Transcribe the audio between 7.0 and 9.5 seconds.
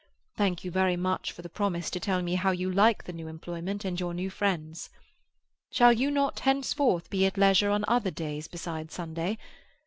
be at leisure on other days besides Sunday?